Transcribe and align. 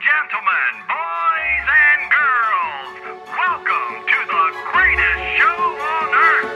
gentlemen, 0.00 0.72
boys 0.88 1.66
and 1.72 2.10
girls, 2.12 2.92
welcome 3.32 4.04
to 4.04 4.18
the 4.28 4.52
greatest 4.72 5.22
show 5.38 5.60
on 5.80 6.08
earth. 6.14 6.52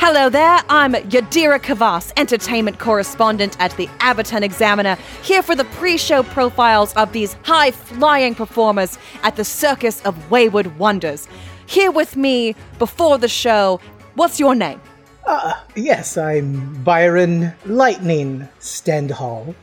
Hello 0.00 0.30
there, 0.30 0.62
I'm 0.70 0.94
Yadira 0.94 1.58
Kavas, 1.60 2.12
entertainment 2.16 2.78
correspondent 2.78 3.60
at 3.60 3.76
the 3.76 3.88
Aberton 3.98 4.40
Examiner, 4.42 4.96
here 5.22 5.42
for 5.42 5.54
the 5.54 5.64
pre 5.64 5.98
show 5.98 6.22
profiles 6.22 6.94
of 6.94 7.12
these 7.12 7.34
high 7.42 7.72
flying 7.72 8.34
performers 8.34 8.96
at 9.22 9.36
the 9.36 9.44
Circus 9.44 10.00
of 10.02 10.30
Wayward 10.30 10.78
Wonders. 10.78 11.28
Here 11.66 11.90
with 11.90 12.16
me 12.16 12.56
before 12.78 13.18
the 13.18 13.28
show, 13.28 13.78
what's 14.18 14.40
your 14.40 14.54
name? 14.54 14.80
Uh, 15.26 15.54
yes, 15.76 16.18
I'm 16.18 16.82
Byron 16.82 17.52
Lightning 17.66 18.48
Stendhal. 18.58 19.54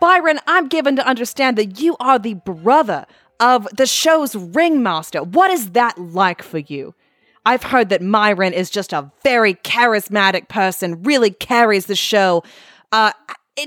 Byron, 0.00 0.38
I'm 0.46 0.68
given 0.68 0.96
to 0.96 1.06
understand 1.06 1.58
that 1.58 1.80
you 1.80 1.96
are 2.00 2.18
the 2.18 2.34
brother 2.34 3.06
of 3.38 3.68
the 3.76 3.86
show's 3.86 4.34
ringmaster. 4.34 5.22
What 5.22 5.50
is 5.50 5.70
that 5.72 5.98
like 5.98 6.42
for 6.42 6.58
you? 6.58 6.94
I've 7.44 7.64
heard 7.64 7.88
that 7.90 8.02
Myron 8.02 8.52
is 8.52 8.70
just 8.70 8.92
a 8.92 9.10
very 9.22 9.54
charismatic 9.54 10.48
person, 10.48 11.02
really 11.02 11.30
carries 11.30 11.86
the 11.86 11.96
show. 11.96 12.42
Uh, 12.92 13.12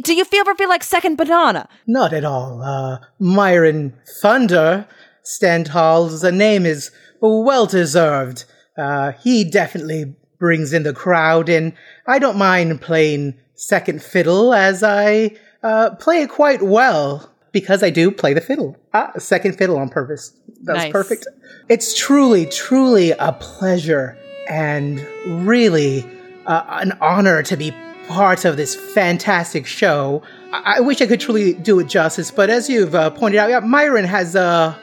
do 0.04 0.14
you 0.14 0.26
feel 0.26 0.42
ever 0.42 0.56
feel 0.56 0.70
like 0.70 0.84
second 0.84 1.18
banana? 1.18 1.68
Not 1.86 2.14
at 2.14 2.26
all. 2.26 2.62
Uh, 2.62 3.00
Myron 3.20 3.94
Thunder 4.22 4.88
Stendhal's 5.24 6.24
name 6.24 6.66
is 6.66 6.92
well 7.22 7.66
deserved. 7.66 8.46
Uh, 8.78 9.12
he 9.24 9.44
definitely 9.44 10.16
brings 10.42 10.74
in 10.74 10.82
the 10.82 10.92
crowd, 10.94 11.48
and 11.48 11.72
I 12.08 12.18
don't 12.20 12.36
mind 12.36 12.82
playing 12.82 13.36
second 13.54 14.02
fiddle 14.02 14.54
as 14.56 14.82
I 14.82 15.38
uh, 15.62 15.92
play 15.92 16.24
it 16.24 16.30
quite 16.32 16.64
well 16.64 17.32
because 17.52 17.84
I 17.84 17.92
do 17.92 18.10
play 18.10 18.34
the 18.34 18.42
fiddle. 18.42 18.76
Ah, 18.92 19.12
second 19.20 19.56
fiddle 19.58 19.78
on 19.78 19.90
purpose. 19.90 20.34
That's 20.64 20.80
Nice. 20.86 20.92
perfect. 20.92 21.28
It's 21.70 21.96
truly, 21.96 22.48
truly 22.48 23.12
a 23.12 23.34
pleasure 23.34 24.18
and 24.50 25.00
really 25.28 26.04
uh, 26.48 26.64
an 26.70 26.94
honor 27.02 27.44
to 27.44 27.56
be 27.56 27.72
part 28.08 28.44
of 28.44 28.58
this 28.58 28.76
fantastic 28.76 29.68
show. 29.68 30.24
I-, 30.52 30.78
I 30.78 30.80
wish 30.80 31.02
I 31.02 31.06
could 31.06 31.20
truly 31.20 31.54
do 31.54 31.80
it 31.80 31.88
justice, 31.88 32.32
but 32.32 32.50
as 32.50 32.68
you've 32.68 32.96
uh, 32.96 33.12
pointed 33.12 33.38
out, 33.38 33.50
yeah, 33.52 33.60
Myron 33.60 34.06
has 34.06 34.34
a 34.36 34.76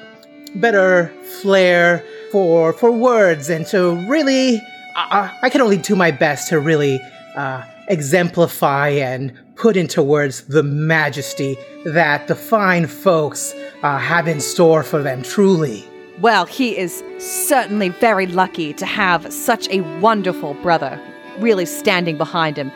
better 0.54 1.12
flair 1.42 2.04
for 2.30 2.72
for 2.72 2.92
words 2.92 3.50
and 3.50 3.66
to 3.66 3.96
really. 4.08 4.62
I, 4.98 5.38
I 5.42 5.50
can 5.50 5.60
only 5.60 5.76
do 5.76 5.94
my 5.94 6.10
best 6.10 6.48
to 6.48 6.58
really 6.58 7.00
uh, 7.36 7.64
exemplify 7.88 8.88
and 8.88 9.32
put 9.54 9.76
into 9.76 10.02
words 10.02 10.42
the 10.44 10.62
majesty 10.62 11.56
that 11.84 12.28
the 12.28 12.34
fine 12.34 12.86
folks 12.86 13.54
uh, 13.82 13.98
have 13.98 14.28
in 14.28 14.40
store 14.40 14.82
for 14.82 15.02
them. 15.02 15.22
Truly. 15.22 15.84
Well, 16.20 16.46
he 16.46 16.76
is 16.76 17.02
certainly 17.18 17.90
very 17.90 18.26
lucky 18.26 18.72
to 18.74 18.86
have 18.86 19.32
such 19.32 19.68
a 19.70 19.80
wonderful 20.00 20.54
brother 20.54 21.00
really 21.38 21.66
standing 21.66 22.18
behind 22.18 22.56
him. 22.56 22.72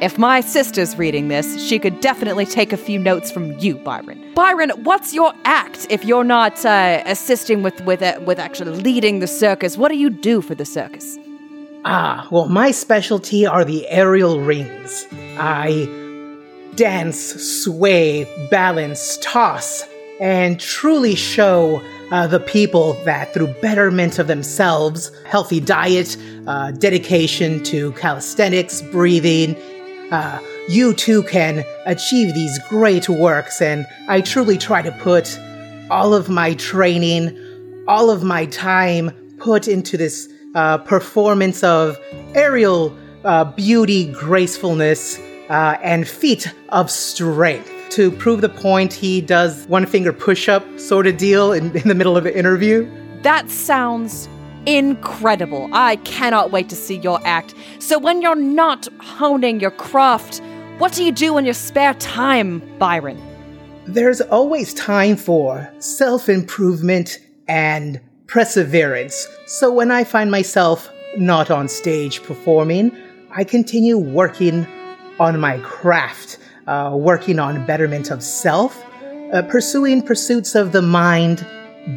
If 0.00 0.18
my 0.18 0.40
sister's 0.40 0.96
reading 0.96 1.28
this, 1.28 1.64
she 1.64 1.78
could 1.78 2.00
definitely 2.00 2.46
take 2.46 2.72
a 2.72 2.76
few 2.76 2.98
notes 2.98 3.30
from 3.30 3.56
you, 3.60 3.76
Byron. 3.76 4.34
Byron, 4.34 4.70
what's 4.82 5.14
your 5.14 5.32
act 5.44 5.86
if 5.88 6.04
you're 6.04 6.24
not 6.24 6.64
uh, 6.66 7.00
assisting 7.06 7.62
with 7.62 7.80
with 7.82 8.02
uh, 8.02 8.18
with 8.26 8.40
actually 8.40 8.72
leading 8.82 9.20
the 9.20 9.28
circus? 9.28 9.76
What 9.78 9.90
do 9.90 9.96
you 9.96 10.10
do 10.10 10.40
for 10.40 10.56
the 10.56 10.64
circus? 10.64 11.16
Ah, 11.86 12.26
well, 12.30 12.48
my 12.48 12.70
specialty 12.70 13.44
are 13.46 13.62
the 13.62 13.86
aerial 13.88 14.40
rings. 14.40 15.06
I 15.36 15.86
dance, 16.76 17.18
sway, 17.18 18.26
balance, 18.50 19.18
toss, 19.20 19.84
and 20.18 20.58
truly 20.58 21.14
show 21.14 21.82
uh, 22.10 22.26
the 22.26 22.40
people 22.40 22.94
that 23.04 23.34
through 23.34 23.48
betterment 23.60 24.18
of 24.18 24.28
themselves, 24.28 25.12
healthy 25.26 25.60
diet, 25.60 26.16
uh, 26.46 26.70
dedication 26.70 27.62
to 27.64 27.92
calisthenics, 27.92 28.80
breathing, 28.80 29.54
uh, 30.10 30.40
you 30.70 30.94
too 30.94 31.22
can 31.24 31.64
achieve 31.84 32.32
these 32.32 32.58
great 32.70 33.10
works. 33.10 33.60
And 33.60 33.86
I 34.08 34.22
truly 34.22 34.56
try 34.56 34.80
to 34.80 34.92
put 34.92 35.38
all 35.90 36.14
of 36.14 36.30
my 36.30 36.54
training, 36.54 37.84
all 37.86 38.08
of 38.08 38.22
my 38.22 38.46
time 38.46 39.10
put 39.38 39.68
into 39.68 39.98
this 39.98 40.30
uh, 40.54 40.78
performance 40.78 41.62
of 41.62 41.98
aerial 42.34 42.96
uh, 43.24 43.44
beauty, 43.44 44.12
gracefulness, 44.12 45.18
uh, 45.48 45.76
and 45.82 46.06
feat 46.08 46.52
of 46.70 46.90
strength. 46.90 47.70
To 47.90 48.10
prove 48.10 48.40
the 48.40 48.48
point, 48.48 48.92
he 48.92 49.20
does 49.20 49.66
one 49.66 49.86
finger 49.86 50.12
push 50.12 50.48
up 50.48 50.64
sort 50.78 51.06
of 51.06 51.16
deal 51.16 51.52
in, 51.52 51.76
in 51.76 51.88
the 51.88 51.94
middle 51.94 52.16
of 52.16 52.26
an 52.26 52.34
interview. 52.34 52.90
That 53.22 53.48
sounds 53.50 54.28
incredible. 54.66 55.68
I 55.72 55.96
cannot 55.96 56.50
wait 56.50 56.68
to 56.70 56.76
see 56.76 56.96
your 56.96 57.20
act. 57.24 57.54
So, 57.78 57.98
when 57.98 58.22
you're 58.22 58.34
not 58.34 58.88
honing 59.00 59.60
your 59.60 59.70
craft, 59.70 60.42
what 60.78 60.92
do 60.92 61.04
you 61.04 61.12
do 61.12 61.38
in 61.38 61.44
your 61.44 61.54
spare 61.54 61.94
time, 61.94 62.60
Byron? 62.78 63.20
There's 63.86 64.20
always 64.22 64.74
time 64.74 65.16
for 65.16 65.70
self 65.78 66.28
improvement 66.28 67.18
and 67.46 68.00
perseverance. 68.34 69.28
So 69.46 69.72
when 69.72 69.92
I 69.92 70.02
find 70.02 70.28
myself 70.28 70.90
not 71.16 71.52
on 71.52 71.68
stage 71.68 72.20
performing, 72.24 72.90
I 73.30 73.44
continue 73.44 73.96
working 73.96 74.66
on 75.20 75.38
my 75.38 75.58
craft, 75.58 76.38
uh, 76.66 76.90
working 76.94 77.38
on 77.38 77.64
betterment 77.64 78.10
of 78.10 78.24
self, 78.24 78.84
uh, 79.32 79.42
pursuing 79.42 80.02
pursuits 80.02 80.56
of 80.56 80.72
the 80.72 80.82
mind, 80.82 81.46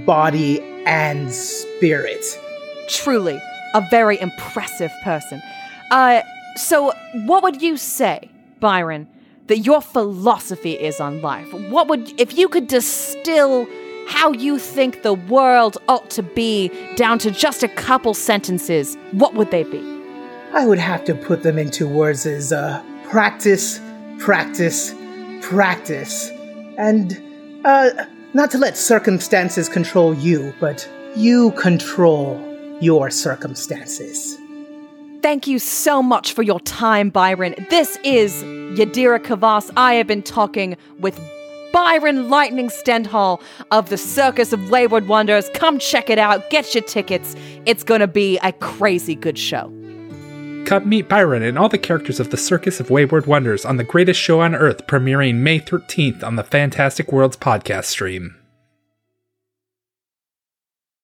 body, 0.06 0.62
and 0.86 1.34
spirit. 1.34 2.24
Truly, 2.88 3.42
a 3.74 3.82
very 3.90 4.22
impressive 4.22 4.92
person. 5.04 5.42
Uh, 5.90 6.22
so, 6.56 6.94
what 7.26 7.42
would 7.42 7.64
you 7.64 7.78
say, 7.78 8.30
Byron, 8.60 9.08
that 9.48 9.60
your 9.60 9.82
philosophy 9.82 10.74
is 10.74 11.00
on 11.00 11.20
life? 11.20 11.52
What 11.72 11.88
would, 11.88 12.22
if 12.22 12.38
you 12.38 12.48
could 12.48 12.68
distill 12.68 13.68
how 14.08 14.32
you 14.32 14.58
think 14.58 15.04
the 15.04 15.14
world 15.14 15.78
ought 15.88 16.10
to 16.12 16.24
be 16.24 16.72
down 16.96 17.20
to 17.20 17.30
just 17.30 17.62
a 17.62 17.68
couple 17.68 18.14
sentences, 18.14 18.98
what 19.12 19.34
would 19.34 19.52
they 19.52 19.64
be? 19.64 19.82
I 20.54 20.66
would 20.66 20.80
have 20.80 21.04
to 21.06 21.14
put 21.14 21.44
them 21.44 21.60
into 21.60 21.88
words 21.88 22.26
as 22.26 22.54
uh, 22.54 22.82
practice, 23.10 23.80
practice, 24.18 24.94
practice. 25.42 26.30
And 26.78 27.22
uh, 27.66 28.06
not 28.34 28.50
to 28.52 28.58
let 28.58 28.78
circumstances 28.78 29.68
control 29.68 30.14
you, 30.14 30.54
but 30.60 30.90
you 31.16 31.52
control 31.52 32.42
your 32.80 33.10
circumstances. 33.10 34.38
Thank 35.22 35.48
you 35.48 35.60
so 35.60 36.02
much 36.02 36.32
for 36.32 36.44
your 36.44 36.60
time, 36.62 37.10
Byron. 37.10 37.56
This 37.70 37.98
is 38.04 38.44
Yadira 38.44 39.20
Kavas. 39.20 39.70
I 39.76 39.96
have 39.96 40.08
been 40.08 40.24
talking 40.24 40.78
with 41.00 41.20
Byron 41.72 42.30
Lightning 42.30 42.70
Stendhal 42.70 43.42
of 43.72 43.90
the 43.90 43.98
Circus 43.98 44.54
of 44.54 44.70
Wayward 44.70 45.08
Wonders. 45.08 45.50
Come 45.54 45.80
check 45.80 46.10
it 46.10 46.18
out. 46.18 46.50
Get 46.50 46.74
your 46.74 46.84
tickets. 46.84 47.36
It's 47.66 47.84
going 47.84 48.02
to 48.02 48.08
be 48.08 48.38
a 48.44 48.52
crazy 48.54 49.16
good 49.16 49.38
show. 49.38 49.74
Come 50.66 50.90
meet 50.90 51.08
Byron 51.08 51.44
and 51.44 51.58
all 51.58 51.70
the 51.70 51.78
characters 51.78 52.20
of 52.20 52.30
the 52.30 52.38
Circus 52.38 52.80
of 52.80 52.90
Wayward 52.90 53.26
Wonders 53.26 53.64
on 53.64 53.78
the 53.78 53.84
greatest 53.84 54.20
show 54.20 54.42
on 54.42 54.54
earth, 54.54 54.86
premiering 54.88 55.36
May 55.36 55.60
13th 55.60 56.24
on 56.24 56.36
the 56.36 56.44
Fantastic 56.44 57.12
Worlds 57.12 57.38
podcast 57.38 57.86
stream. 57.86 58.37